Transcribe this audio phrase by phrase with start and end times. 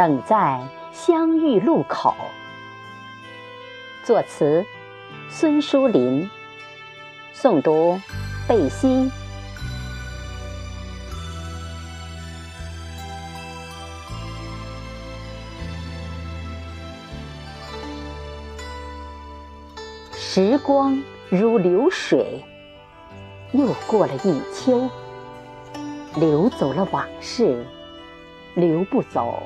[0.00, 0.58] 等在
[0.92, 2.16] 相遇路口。
[4.02, 4.64] 作词：
[5.28, 6.26] 孙淑林。
[7.34, 8.00] 诵读：
[8.48, 9.10] 贝西。
[20.16, 20.98] 时光
[21.28, 22.42] 如流水，
[23.52, 24.88] 又过了一秋，
[26.16, 27.66] 流走了往事，
[28.54, 29.42] 流不走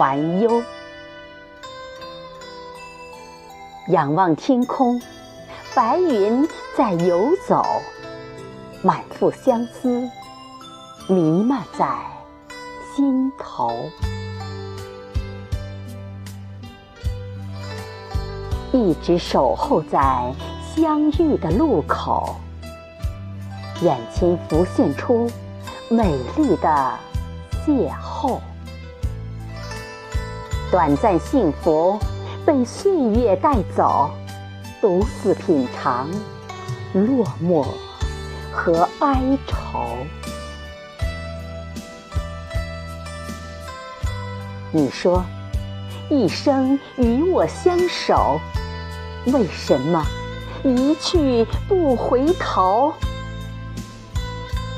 [0.00, 0.62] 烦忧。
[3.88, 4.98] 仰望天空，
[5.74, 7.62] 白云在游走，
[8.82, 10.08] 满腹相思
[11.06, 11.86] 弥漫在
[12.96, 13.90] 心头。
[18.72, 20.32] 一直守候在
[20.74, 22.36] 相遇的路口，
[23.82, 25.30] 眼前浮现出
[25.90, 26.98] 美丽的
[27.66, 28.38] 邂逅。
[30.70, 31.98] 短暂幸福
[32.46, 34.08] 被岁月带走，
[34.80, 36.08] 独自品尝
[36.92, 37.66] 落寞
[38.52, 39.96] 和哀愁。
[44.70, 45.24] 你说，
[46.08, 48.40] 一生与我相守。
[49.26, 50.06] 为什么
[50.62, 52.92] 一去不回头？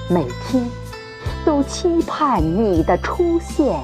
[0.09, 0.67] 每天
[1.45, 3.79] 都期盼你的出现，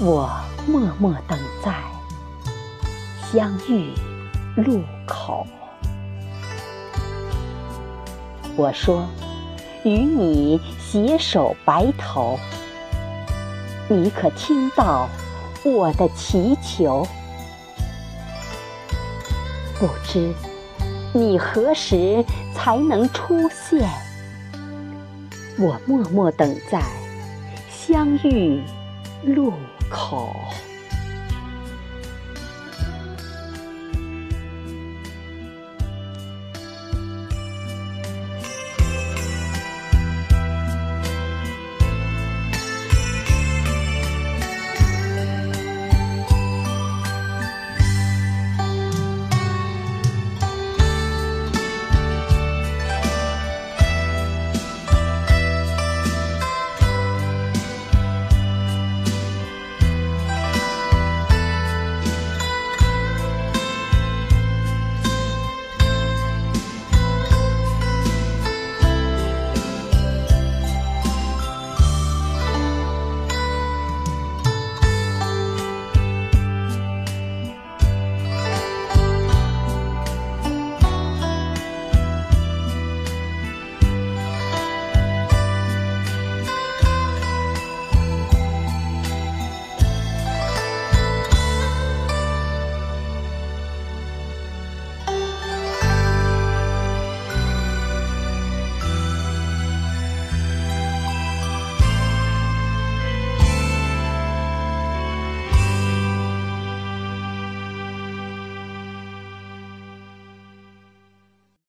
[0.00, 0.28] 我
[0.66, 1.74] 默默等在
[3.30, 3.92] 相遇
[4.56, 5.46] 路口。
[8.56, 9.06] 我说
[9.84, 12.38] 与你携手白头，
[13.88, 15.08] 你可听到
[15.64, 17.06] 我的祈求？
[19.78, 20.34] 不知
[21.12, 23.88] 你何时才能出现？
[25.58, 26.82] 我默默等在
[27.70, 28.62] 相遇
[29.24, 29.52] 路
[29.92, 30.48] 靠